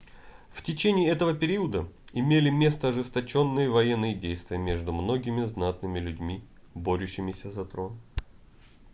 [0.51, 6.43] в течение этого периода имели место ожесточенные военные действия между многими знатными людьми
[6.73, 7.99] борющимися за трон